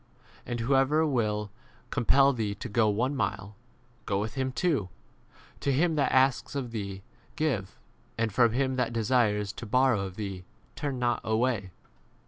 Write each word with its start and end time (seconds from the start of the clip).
And 0.47 0.61
whoever 0.61 1.05
will 1.05 1.51
compel 1.91 2.33
thee 2.33 2.55
to 2.55 2.67
go 2.67 2.89
one 2.89 3.15
mile, 3.15 3.55
go 4.07 4.19
with 4.19 4.33
42 4.33 4.41
him 4.41 4.51
two. 4.51 4.89
To 5.59 5.71
him 5.71 5.93
that 5.93 6.11
asks 6.11 6.55
of 6.55 6.71
thee 6.71 7.03
give, 7.35 7.77
and 8.17 8.33
from 8.33 8.51
him 8.53 8.77
that 8.77 8.93
desires 8.93 9.53
to 9.53 9.67
borrow 9.67 10.01
of 10.03 10.15
thee 10.15 10.43
turn 10.75 10.97
not 10.97 11.21
away. 11.23 11.69